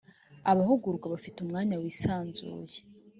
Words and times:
abahugurwa 0.51 1.05
bafite 1.13 1.37
umwanya 1.39 1.75
wisanzuye. 1.81 2.77